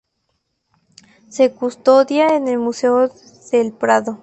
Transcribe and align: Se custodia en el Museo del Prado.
Se 1.29 1.53
custodia 1.53 2.35
en 2.35 2.47
el 2.47 2.57
Museo 2.57 3.11
del 3.51 3.71
Prado. 3.71 4.17